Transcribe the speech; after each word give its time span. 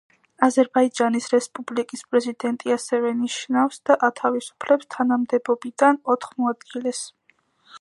აზერბაიჯანის 0.45 1.27
რესპუბლიკის 1.33 2.01
პრეზიდენტი 2.13 2.73
ასევე 2.75 3.11
ნიშნავს 3.19 3.79
და 3.91 3.99
ათავისუფლებს 4.09 4.89
თანამდებობიდან 4.97 6.01
ოთხ 6.15 6.33
მოადგილეს. 6.41 7.05